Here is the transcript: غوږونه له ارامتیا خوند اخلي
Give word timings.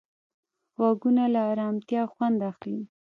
غوږونه 0.75 1.23
له 1.33 1.41
ارامتیا 1.51 2.03
خوند 2.13 2.37
اخلي 2.51 2.81